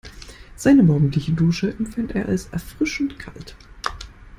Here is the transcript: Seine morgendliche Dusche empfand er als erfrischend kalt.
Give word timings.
Seine 0.55 0.81
morgendliche 0.81 1.31
Dusche 1.31 1.75
empfand 1.77 2.15
er 2.15 2.25
als 2.27 2.47
erfrischend 2.47 3.19
kalt. 3.19 3.55